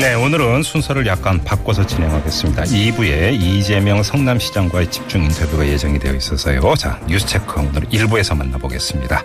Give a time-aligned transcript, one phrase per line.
[0.00, 2.62] 네, 오늘은 순서를 약간 바꿔서 진행하겠습니다.
[2.62, 6.74] 2부에 이재명 성남시장과의 집중 인터뷰가 예정이 되어 있어서요.
[6.76, 9.22] 자, 뉴스체크 오늘 1부에서 만나보겠습니다.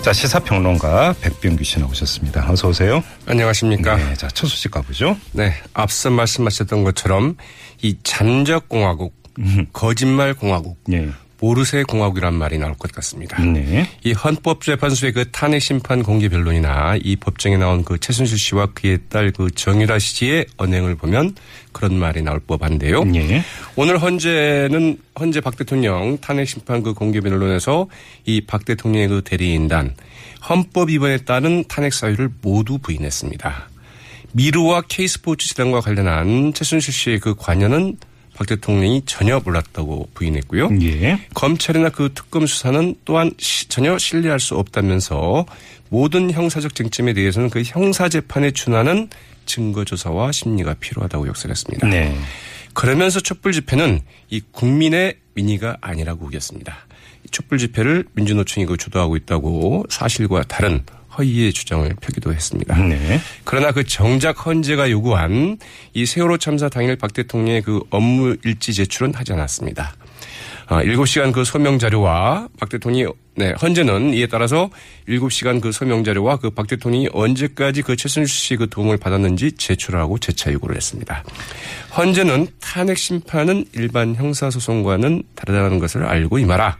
[0.00, 2.50] 자, 시사평론가 백병규 씨 나오셨습니다.
[2.50, 3.04] 어서 오세요.
[3.26, 3.96] 안녕하십니까.
[3.96, 5.18] 네, 자, 첫 소식 가보죠.
[5.32, 5.52] 네.
[5.74, 7.36] 앞서 말씀하셨던 것처럼
[7.82, 9.12] 이 잔적공화국,
[9.74, 11.10] 거짓말공화국, 네.
[11.38, 13.42] 모르세 공화국이란 말이 나올 것 같습니다.
[13.42, 13.88] 네.
[14.04, 19.32] 이 헌법재판소의 그 탄핵 심판 공개 변론이나 이 법정에 나온 그 최순실 씨와 그의 딸
[19.32, 21.34] 그 정유라 씨의 언행을 보면
[21.72, 23.04] 그런 말이 나올 법한데요.
[23.04, 23.42] 네.
[23.74, 27.88] 오늘 헌재는 헌재 박 대통령 탄핵 심판 그 공개 변론에서
[28.24, 29.94] 이 박 대통령의 그 대리인단
[30.48, 33.68] 헌법 위반에 따른 탄핵 사유를 모두 부인했습니다.
[34.32, 37.96] 미르와 K스포츠 재단과 관련한 최순실 씨의 그 관여는
[38.36, 40.68] 박 대통령이 전혀 몰랐다고 부인했고요.
[40.82, 41.18] 예.
[41.34, 45.46] 검찰이나 그 특검 수사는 또한 시- 전혀 신뢰할 수 없다면서
[45.88, 49.08] 모든 형사적 쟁점에 대해서는 그 형사 재판에 준하는
[49.46, 51.86] 증거 조사와 심리가 필요하다고 역설했습니다.
[51.88, 52.14] 네.
[52.74, 56.76] 그러면서 촛불 집회는 이 국민의 민의가 아니라고 우겼습니다.
[57.24, 60.82] 이 촛불 집회를 민주노총이 그 주도하고 있다고 사실과 다른
[61.18, 62.76] 허위의 주장을 펴기도 했습니다.
[62.76, 63.20] 네.
[63.44, 65.58] 그러나 그 정작 헌재가 요구한
[65.94, 69.94] 이 세월호 참사 당일 박 대통령의 그 업무 일지 제출은 하지 않았습니다.
[70.68, 74.68] 아, 7시간 그 소명 자료와 박 대통령이 네, 헌재는 이에 따라서
[75.08, 80.18] 7시간 그 소명 자료와 그 박 대통령이 언제까지 그 최순실 씨 그 도움을 받았는지 제출하고
[80.18, 81.22] 재차 요구를 했습니다.
[81.96, 86.78] 헌재는 탄핵 심판은 일반 형사 소송과는 다르다는 것을 알고 임하라.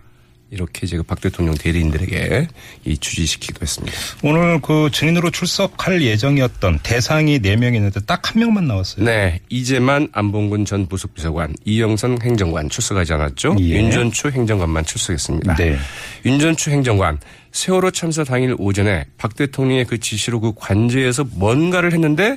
[0.50, 2.48] 이렇게 이제 그박 대통령 대리인들에게
[2.84, 3.96] 이 주지시키기도 했습니다.
[4.22, 9.04] 오늘 그 증인으로 출석할 예정이었던 대상이 4명 있는데 딱 한 명만 나왔어요.
[9.04, 13.56] 네, 이재만 안봉근 전 부속비서관, 이영선 행정관 출석하지 않았죠.
[13.60, 13.64] 예.
[13.64, 15.54] 윤전추 행정관만 출석했습니다.
[15.56, 15.78] 네.
[16.24, 17.18] 윤전추 행정관
[17.52, 22.36] 세월호 참사 당일 오전에 박 대통령의 그 지시로 그 관제에서 뭔가를 했는데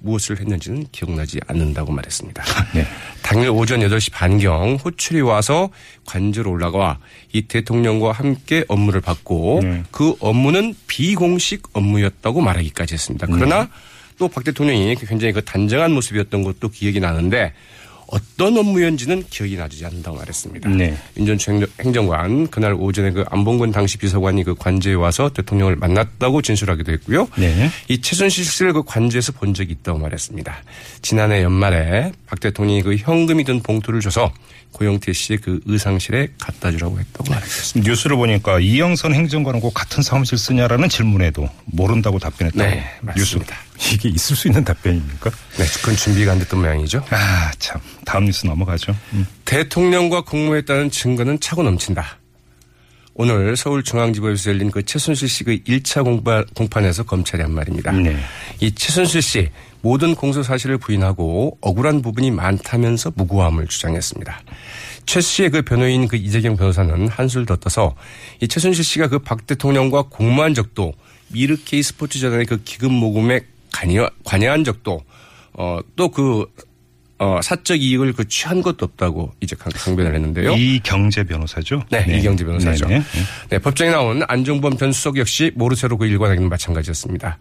[0.00, 2.44] 무엇을 했는지는 기억나지 않는다고 말했습니다.
[2.74, 2.86] 네.
[3.28, 5.68] 당일 오전 8시 반경 호출이 와서
[6.06, 6.98] 관저로 올라가
[7.30, 9.82] 이 대통령과 함께 업무를 받고 네.
[9.90, 13.26] 그 업무는 비공식 업무였다고 말하기까지 했습니다.
[13.30, 13.68] 그러나
[14.18, 17.52] 또박 대통령이 굉장히 그 단정한 모습이었던 것도 기억이 나는데
[18.10, 20.68] 어떤 업무였는지는 기억이 나지 않는다고 말했습니다.
[20.70, 20.96] 네.
[21.18, 27.28] 행정- 행정관 그날 오전에 그 안봉근 당시 비서관이 그 관제에 와서 대통령을 만났다고 진술하기도 했고요.
[27.36, 27.70] 네.
[27.88, 30.56] 이 최순실 씨를 그 관제에서 본 적이 있다고 말했습니다.
[31.02, 34.32] 지난해 연말에 박 대통령이 그 현금이 든 봉투를 줘서
[34.72, 37.90] 고영태 씨의 그 의상실에 갖다 주라고 했다고 말했습니다.
[37.90, 42.70] 뉴스를 보니까 이영선 행정관하고 같은 사무실 쓰냐라는 질문에도 모른다고 답변했다고.
[42.70, 43.54] 네, 맞습니다.
[43.54, 43.67] 뉴스.
[43.92, 45.30] 이게 있을 수 있는 답변입니까?
[45.30, 47.04] 네, 그건 준비가 안 됐던 모양이죠.
[47.10, 47.80] 아, 참.
[48.04, 48.94] 다음 뉴스 넘어가죠.
[49.12, 49.26] 음.
[49.44, 50.24] 대통령과
[50.66, 52.18] 따른 증거는 차고 넘친다.
[53.14, 57.90] 오늘 서울중앙지법에서 열린 그 최순실 씨그 1차 공판, 공판에서 검찰이 한 말입니다.
[57.90, 58.16] 네.
[58.60, 59.50] 이 최순실 씨
[59.80, 64.40] 모든 공소 사실을 부인하고 억울한 부분이 많다면서 무고함을 주장했습니다.
[65.06, 67.96] 최 씨의 그 변호인 그 이재경 변호사는 한술 더 떠서
[68.40, 70.92] 이 최순실 씨가 그 박 대통령과 공모한 적도
[71.28, 73.40] 미르케이 스포츠 재단의 그 기금 모금에
[73.78, 75.00] 관여, 관여한 적도
[75.52, 76.46] 어, 또그
[77.20, 80.52] 어, 사적 이익을 그 취한 것도 없다고 이제 강- 강변을 했는데요.
[80.54, 81.82] 이경제 변호사죠?
[81.90, 82.86] 네, 이경재 변호사죠.
[82.86, 83.02] 네네.
[83.50, 87.38] 네, 법정에 나온 안종범 전 수석 역시 모르쇠로 그 일관하기는 마찬가지였습니다.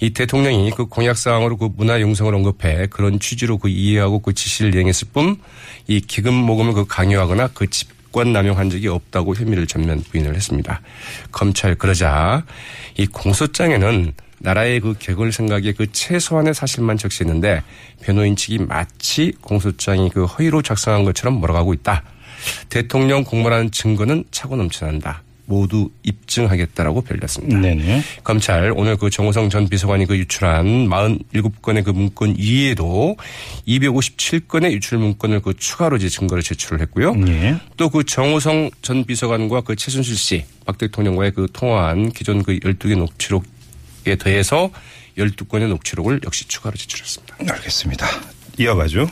[0.00, 4.74] 이 대통령이 그 공약 사항으로 그 문화 융성을 언급해 그런 취지로 그 이해하고 그 지시를
[4.74, 5.36] 이행했을 뿐
[5.86, 10.80] 이 기금 모금을 그 강요하거나 그 집권 남용한 적이 없다고 혐의를 전면 부인을 했습니다.
[11.30, 12.44] 검찰 그러자
[12.98, 17.62] 이 공소장에는 나라의 그 개걸 생각에 그 최소한의 사실만 적시했는데
[18.02, 22.02] 변호인 측이 마치 공소장이 그 허위로 작성한 것처럼 몰아가고 있다.
[22.68, 25.22] 대통령 공모라는 증거는 차고 넘쳐난다.
[25.50, 27.58] 모두 입증하겠다라고 변렸습니다.
[27.58, 28.02] 네네.
[28.22, 33.16] 검찰 오늘 그 정호성 전 비서관이 그 유출한 47건의 그 문건 이외에도
[33.66, 37.16] 257건의 유출 문건을 그 추가로 이제 증거를 제출을 했고요.
[37.26, 37.56] 예.
[37.76, 43.44] 또그 정호성 전 비서관과 그 최순실 씨, 박 대통령과의 그 통화한 기존 그 12개 녹취록
[44.06, 44.70] 에 더해서
[45.18, 47.36] 12건의 녹취록을 역시 추가로 제출했습니다.
[47.48, 48.06] 알겠습니다.
[48.58, 49.08] 이어가죠.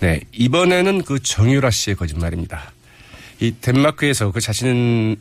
[0.00, 2.72] 네, 이번에는 그 정유라 씨의 거짓말입니다.
[3.40, 5.16] 이 덴마크에서 그 자신을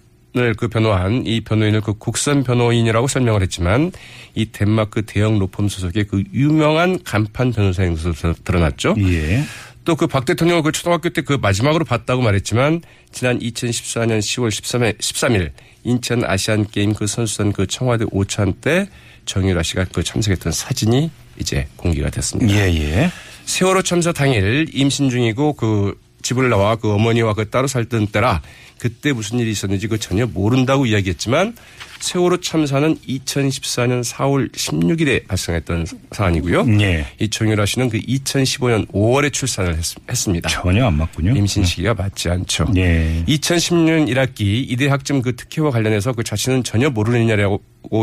[0.57, 3.91] 그 변호한 이 변호인을 그 국선 변호인이라고 설명을 했지만
[4.35, 8.95] 이 덴마크 대형 로펌 소속의 그 유명한 간판 변호사인 것으로 드러났죠.
[8.99, 9.43] 예.
[9.85, 12.81] 또 그 박 대통령을 그 초등학교 때 그 마지막으로 봤다고 말했지만
[13.11, 15.51] 지난 2014년 10월 13일, 13일
[15.83, 18.87] 인천 아시안 게임 그 선수단 그 청와대 오찬 때
[19.25, 21.09] 정유라 씨가 그 참석했던 사진이
[21.39, 22.53] 이제 공개가 됐습니다.
[22.53, 23.11] 예, 예.
[23.45, 28.41] 세월호 참사 당일 임신 중이고 그 집을 나와 그 어머니와 그 따로 살던 때라
[28.79, 31.55] 그때 무슨 일이 있었는지 그 전혀 모른다고 이야기했지만
[31.99, 36.65] 세월호 참사는 2014년 4월 16일에 발생했던 사안이고요.
[36.81, 37.07] 예.
[37.17, 41.31] 이 정유라 씨는 그 2015년 5월에 출산을 했, 습니다 전혀 안 맞군요.
[41.31, 42.67] 임신 시기가 맞지 않죠.
[42.75, 43.23] 예.
[43.25, 47.61] 2010년 1학기 이대 학점 그 특혜와 관련해서 그 자신은 전혀 모르는 일이라고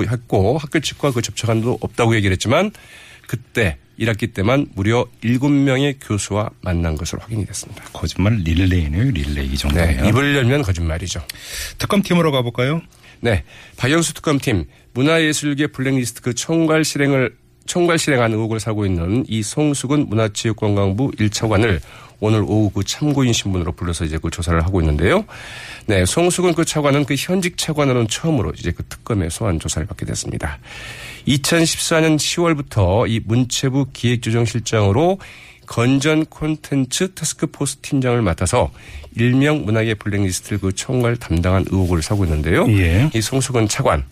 [0.09, 2.71] 했고 학교 측과 그 접촉한 도 없다고 얘기를 했지만
[3.27, 7.85] 그때 1학기 때만 무려 7명의 교수와 만난 것으로 확인이 됐습니다.
[7.93, 10.01] 거짓말 릴레이네요, 릴레이 이 네.
[10.09, 11.23] 입을 열면 거짓말이죠.
[11.79, 12.81] 특검팀으로 가볼까요?
[13.21, 13.45] 네,
[13.77, 14.65] 박영수 특검팀
[14.95, 17.37] 문화예술계 블랙리스트 그 총괄 실행을
[17.67, 21.81] 총괄 실행한 의혹을 사고 있는 이 송수근 문화체육관광부 1차관을
[22.21, 25.25] 오늘 오후 그 참고인 신분으로 불러서 이제 그 조사를 하고 있는데요.
[25.87, 30.59] 네, 송수근 그 차관은 그 현직 차관으로는 처음으로 이제 그 특검의 소환 조사를 받게 됐습니다.
[31.27, 35.19] 2014년 10월부터 이 문체부 기획조정실장으로
[35.67, 38.73] 건전 콘텐츠 테스크포스 팀장을 맡아서
[39.17, 42.67] 일명 문화계 블랙리스트를 그 총괄 담당한 의혹을 사고 있는데요.
[42.69, 43.09] 예.
[43.15, 44.05] 이 송수근 차관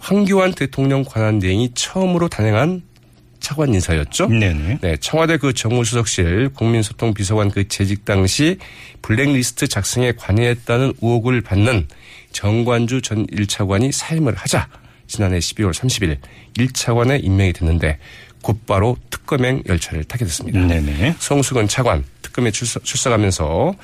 [0.00, 2.82] 황교안 대통령 관한 대행이 처음으로 단행한
[3.48, 4.28] 차관 인사였죠.
[4.28, 4.78] 네네.
[4.82, 8.58] 네, 청와대 그 정무수석실 국민소통 비서관 그 재직 당시
[9.00, 11.88] 블랙리스트 작성에 관여했다는 의혹을 받는
[12.32, 14.68] 정관주 전 1차관이 사임을 하자
[15.06, 16.18] 지난해 12월 30일
[16.58, 17.98] 1차관에 임명이 됐는데
[18.42, 20.60] 곧바로 특검행 열차를 타게 됐습니다.
[20.60, 21.14] 네네.
[21.18, 23.74] 송수근 차관 특검에 출석, 출석하면서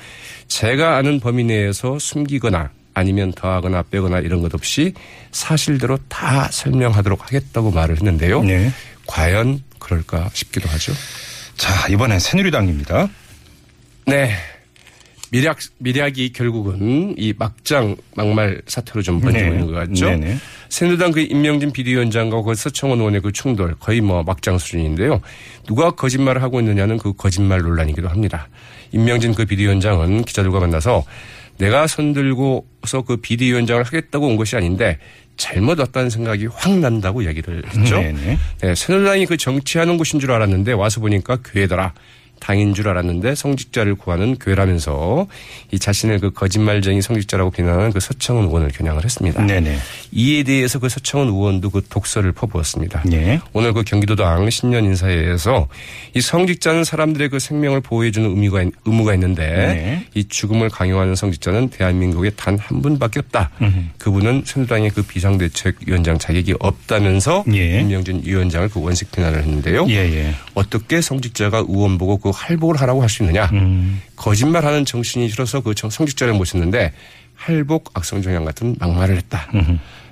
[0.47, 4.93] 제가 아는 범위 내에서 숨기거나 아니면 더하거나 빼거나 이런 것 없이
[5.31, 8.43] 사실대로 다 설명하도록 하겠다고 말을 했는데요.
[8.43, 8.71] 네.
[9.07, 10.93] 과연 그럴까 싶기도 하죠.
[11.57, 13.09] 자, 이번엔 새누리당입니다.
[14.07, 14.31] 네.
[15.31, 19.49] 미략, 미략이 결국은 이 막장 막말 사태로 좀 번지고 네.
[19.49, 20.09] 있는 것 같죠.
[20.09, 20.37] 네네.
[20.69, 25.21] 새누리당 그 임명진 비대위원장과 그 서청원 의원의 그 충돌 거의 뭐 막장 수준인데요.
[25.67, 28.47] 누가 거짓말을 하고 있느냐는 그 거짓말 논란이기도 합니다.
[28.91, 31.03] 임명진 그 비대위원장은 기자들과 만나서
[31.57, 34.99] 내가 손들고서 그 비대위원장을 하겠다고 온 것이 아닌데
[35.37, 37.95] 잘못 왔다는 생각이 확 난다고 이야기를 했죠.
[37.99, 38.37] 네네.
[38.61, 41.93] 네, 새누리당이 그 정치하는 곳인 줄 알았는데 와서 보니까 교회더라.
[42.45, 45.25] 당인 줄 알았는데 성직자를 구하는 교회라면서
[45.71, 49.43] 이 자신을 그 거짓말쟁이 성직자라고 비난하는 그 서청은 의원을 겨냥을 했습니다.
[49.43, 49.77] 네네.
[50.11, 53.01] 이에 대해서 그 서청은 의원도 그 독서를 퍼부었습니다.
[53.07, 53.39] 네.
[53.53, 55.67] 오늘 그 경기도당 신년 인사회에서
[56.13, 60.05] 이 성직자는 사람들의 그 생명을 보호해주는 의무가, 있- 의무가 있는데 네.
[60.13, 63.49] 이 죽음을 강요하는 성직자는 대한민국에 단 한 분밖에 없다.
[63.97, 67.81] 그분은 새누리당의 그 비상대책위원장 자격이 없다면서 예.
[67.81, 69.85] 임명진 위원장을 그 원식 비난을 했는데요.
[69.89, 70.33] 예, 예.
[70.53, 73.45] 어떻게 성직자가 의원 보고 그 할복을 하라고 할 수 있느냐.
[73.53, 74.01] 음.
[74.15, 76.93] 거짓말하는 정신이 싫어서 그 정- 성직자를 모셨는데
[77.35, 79.49] 할복 악성정양 같은 막말을 했다.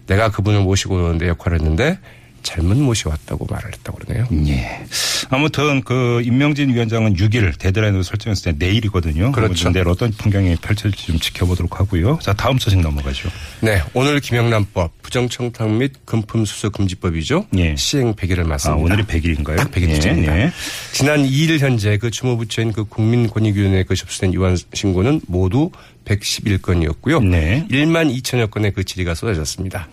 [0.07, 1.99] 내가 그분을 모시고 오는데 역할을 했는데
[2.43, 4.27] 잘못 모셔왔다고 말을 했다고 그러네요.
[4.47, 4.85] 예.
[5.29, 9.31] 아무튼 그 임명진 위원장은 6일 데드라인으로 설정했을 때 내일이거든요.
[9.31, 9.71] 그렇죠.
[9.71, 12.19] 내일 어떤 풍경이 펼쳐질지 좀 지켜보도록 하고요.
[12.21, 13.29] 자, 다음 소식 넘어가죠.
[13.61, 17.47] 네, 오늘 김영란법 부정청탁 및 금품수수 금지법이죠.
[17.57, 17.75] 예.
[17.75, 18.83] 시행 100일을 아, 맞습니다.
[18.83, 19.57] 오늘이 100일인가요?
[19.57, 20.35] 딱 100일째입니다.
[20.35, 20.51] 예, 예.
[20.91, 25.71] 지난 2일 현재 그 주무부처인 그 국민권익위원회에 그 접수된 유한 신고는 모두
[26.05, 27.25] 111건이었고요.
[27.25, 27.65] 네.
[27.71, 29.87] 1만 2천여 건의 그 질의가 쏟아졌습니다.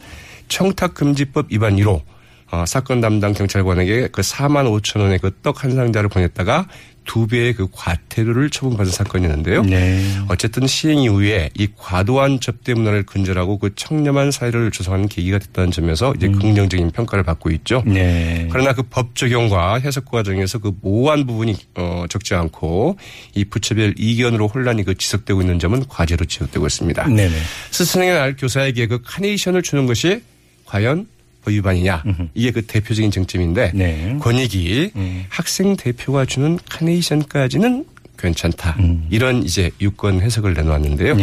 [0.49, 2.03] 청탁금지법 위반 1호
[2.53, 6.67] 어, 사건 담당 경찰관에게 그 4만 5천 원의 그 떡 한 상자를 보냈다가
[7.07, 9.63] 두 배의 그 과태료를 처분받은 사건이었는데요.
[9.63, 10.05] 네.
[10.29, 16.13] 어쨌든 시행 이후에 이 과도한 접대 문화를 근절하고 그 청렴한 사회를 조성하는 계기가 됐다는 점에서
[16.17, 17.83] 이제 긍정적인 평가를 받고 있죠.
[17.87, 17.95] 음.
[17.95, 18.49] 네.
[18.53, 22.97] 그러나 그 법 적용과 해석 과정에서 그 모호한 부분이 어, 적지 않고
[23.35, 27.07] 이 부처별 이견으로 혼란이 그 지속되고 있는 점은 과제로 지적되고 있습니다.
[27.09, 27.35] 네네.
[27.71, 30.23] 스승의 날 교사에게 그 카네이션을 주는 것이
[30.67, 31.07] 과연
[31.43, 32.05] 법 위반이냐.
[32.35, 34.17] 이게 그 대표적인 쟁점인데 네.
[34.21, 34.93] 권익이
[35.29, 37.85] 학생 대표가 주는 카네이션까지는
[38.19, 38.77] 괜찮다.
[39.11, 41.17] 이런 이제 유권 해석을 내놓았는데요.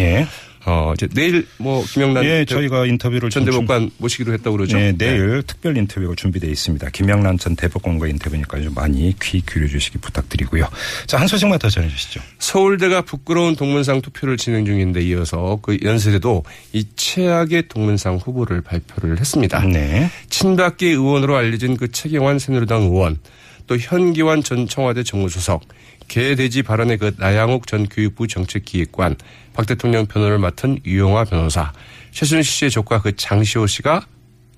[0.68, 0.72] 예.
[0.72, 4.78] 어 이제 내일 뭐 김영란 예, 대- 저희가 인터뷰를 전 대법관 모시기로 했다고 그러죠.
[4.78, 6.90] 네, 내일 특별 인터뷰가 준비되어 있습니다.
[6.90, 10.68] 김영란 전 대법관과 인터뷰니까 좀 많이 귀 기울여 주시기 부탁드리고요.
[11.06, 12.20] 자, 한 소식만 더 전해 주시죠.
[12.40, 16.44] 서울대가 부끄러운 동문상 투표를 진행 중인데 이어서 그 연세대도
[16.74, 19.62] 이 최악의 동문상 후보를 발표를 했습니다.
[19.64, 20.10] 네.
[20.30, 23.20] 친박계 의원으로 알려진 그 최경환 새누리당 의원
[23.68, 25.62] 또 현기환 전 청와대 정무수석
[26.08, 29.16] 개돼지 발언의 그 나양욱 전 교육부 정책기획관
[29.54, 31.74] 박 대통령 변호를 맡은 유영화 변호사
[32.12, 34.06] 최순실 씨의 조카 그 장시호 씨가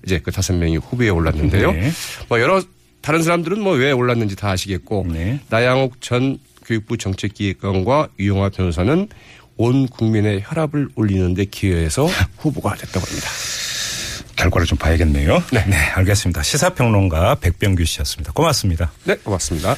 [0.04, 1.72] 이제 그 다섯 명이 후보에 올랐는데요.
[1.72, 1.90] 네.
[2.28, 2.62] 뭐 여러
[3.02, 5.40] 다른 사람들은 뭐 왜 올랐는지 다 아시겠고 네.
[5.48, 9.08] 나양욱 전 교육부 정책기획관과 유영아 변호사는
[9.56, 12.06] 온 국민의 혈압을 올리는 데 기여해서
[12.38, 13.28] 후보가 됐다고 합니다.
[14.36, 15.42] 결과를 좀 봐야겠네요.
[15.52, 16.42] 네, 네 알겠습니다.
[16.42, 18.32] 시사평론가 백병규 씨였습니다.
[18.32, 18.90] 고맙습니다.
[19.04, 19.76] 네, 고맙습니다.